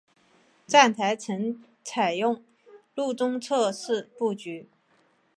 [0.65, 2.43] 站台层采用
[2.95, 4.67] 路中侧式布局。